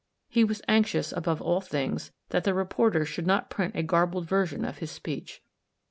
[0.29, 4.65] He was anxious, above all things, that the reporters should not print a garbled version
[4.65, 5.43] of his speech.